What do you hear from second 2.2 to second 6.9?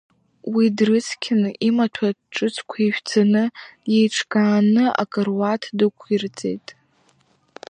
ҿыцқәа ишәҵаны, деиҿкааны, акаруаҭ дықәырҵеит.